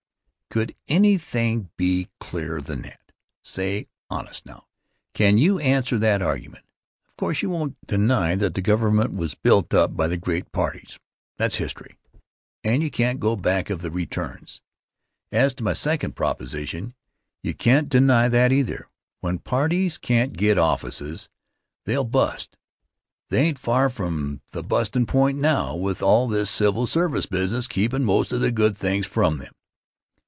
[0.49, 3.13] Could anything be clearer than that?
[3.41, 4.67] Say, honest now;
[5.13, 6.65] can you answer that argument?
[7.07, 10.99] Of course you won't deny that the government was built up by the great parties.
[11.37, 11.95] That's history,
[12.65, 14.61] and you can't go back of the returns.
[15.31, 16.95] As to my second proposition,
[17.41, 18.89] you can't deny that either.
[19.21, 21.29] When parties can't get offices,
[21.85, 22.57] they'll bust.
[23.29, 28.03] They ain't far from the bustin' point now, with all this civil service business keepin'
[28.03, 29.53] most of the good things from them.